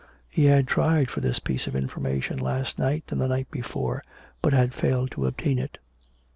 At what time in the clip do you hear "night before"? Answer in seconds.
3.27-4.03